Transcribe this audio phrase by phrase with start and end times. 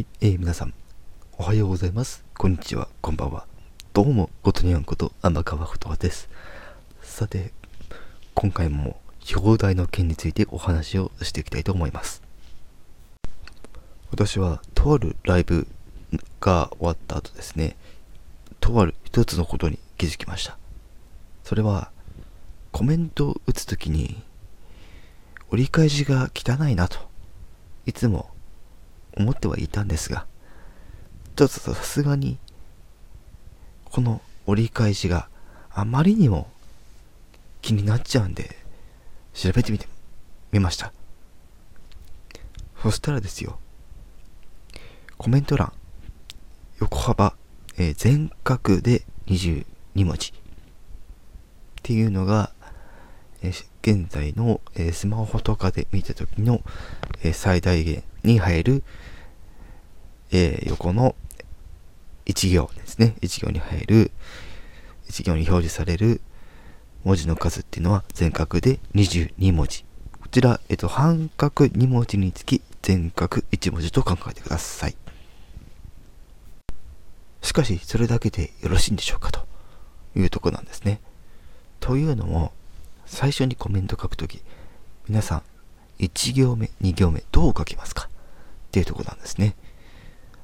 [0.00, 0.72] はい、えー、皆さん、
[1.36, 2.24] おはようございます。
[2.38, 3.46] こんにちは、こんばんは。
[3.92, 6.30] どうも、ことにゃんこと天川ふとわです。
[7.02, 7.52] さて、
[8.32, 8.98] 今回も
[9.36, 12.22] 表題の件についてお話をしていきたいと思います。
[14.10, 15.66] 私は、とあるライブ
[16.40, 17.76] が終わった後ですね、
[18.58, 20.56] とある一つのことに気づきました。
[21.44, 21.90] それは、
[22.72, 24.22] コメントを打つときに、
[25.50, 26.96] 折り返しが汚いなと、
[27.84, 28.30] いつも
[29.16, 30.26] 思ってはいたんですが、
[31.36, 32.38] ちょっとさすがに、
[33.84, 35.28] この折り返しが
[35.70, 36.50] あまりにも
[37.62, 38.56] 気になっちゃうんで、
[39.34, 39.86] 調べてみて
[40.52, 40.92] みました。
[42.82, 43.58] そしたらですよ、
[45.18, 45.72] コメント欄、
[46.80, 47.34] 横幅、
[47.76, 49.64] えー、全角で22
[50.04, 50.32] 文字っ
[51.82, 52.52] ていうのが、
[53.42, 56.62] えー、現在の、えー、スマホとかで見た時の、
[57.22, 58.82] え最大限に入る、
[60.32, 61.14] え横の
[62.26, 63.16] 1行ですね。
[63.20, 64.10] 1行に入る、
[65.08, 66.20] 1行に表示される
[67.04, 69.84] 文字の数っていうのは全角で22文字。
[70.20, 74.96] こちら、えっと、半角2文字につき全角1文字と考えてください。
[77.42, 79.32] しかし、それだけでよろしいんでしょうか？
[79.32, 79.46] と
[80.14, 81.00] いうとこなんですね。
[81.80, 82.52] というのも、
[83.06, 84.42] 最初にコメント書くとき、
[85.08, 85.42] 皆さん、
[85.98, 88.09] 1行目、2行目、どう書きますか？
[88.70, 89.56] っていうとこなんですね。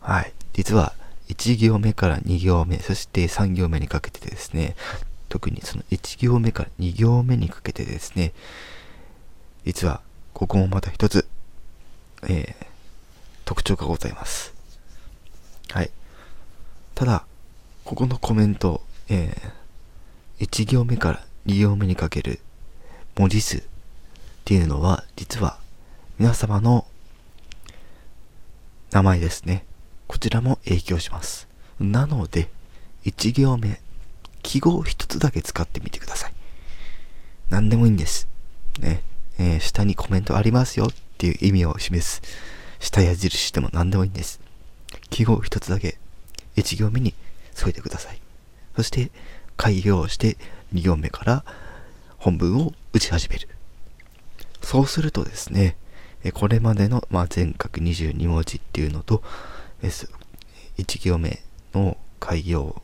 [0.00, 0.32] はい。
[0.52, 0.92] 実は、
[1.28, 4.74] 1行目から2行目、そして3行目にかけてですね、
[5.28, 8.32] 特にその1行目から2行目にかけてですね、
[9.64, 10.00] 実は、
[10.34, 11.28] ここもまた一つ、
[12.24, 12.66] えー、
[13.44, 14.52] 特徴がございます。
[15.70, 15.90] はい。
[16.96, 17.24] ただ、
[17.84, 22.40] ここのコメント、えー、1行目から2行目にかける
[23.16, 23.62] 文字数っ
[24.44, 25.60] ていうのは、実は
[26.18, 26.84] 皆様の
[28.90, 29.64] 名前ですね。
[30.06, 31.48] こちらも影響します。
[31.78, 32.48] なので、
[33.04, 33.80] 1行目、
[34.42, 36.32] 記号一つだけ使ってみてください。
[37.50, 38.28] 何でもいいんです。
[38.80, 39.02] ね。
[39.38, 42.22] えー、下にコメントありますよっていう意味を示す
[42.80, 44.40] 下矢印でも何でもいいんです。
[45.10, 45.98] 記号一つだけ
[46.56, 47.14] 1行目に
[47.54, 48.20] 添えてください。
[48.76, 49.10] そして、
[49.56, 50.36] 開業して
[50.72, 51.44] 2行目から
[52.16, 53.48] 本文を打ち始める。
[54.62, 55.76] そうするとですね、
[56.34, 59.22] これまでの、まあ、全角22文字っていうのと、
[59.82, 61.42] 1行目
[61.74, 62.82] の開業を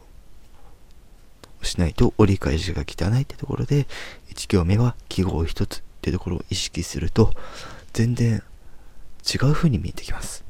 [1.62, 3.87] しないと折り返しが汚いってところで、
[4.33, 7.33] 1行目は記号1つってところを意識すると、
[7.93, 8.43] 全然
[9.25, 10.44] 違う風に見えてきます。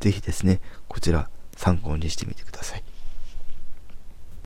[0.00, 2.82] ぜひですね、こちら参考にしてみてください。